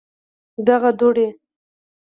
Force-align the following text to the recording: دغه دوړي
دغه 0.67 0.89
دوړي 0.99 1.27